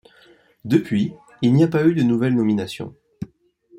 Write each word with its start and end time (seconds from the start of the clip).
Depuis, 0.65 1.13
il 1.43 1.53
n'y 1.53 1.63
a 1.63 1.67
pas 1.67 1.85
eu 1.85 1.93
de 1.93 2.01
nouvelles 2.01 2.33
nominations. 2.33 2.95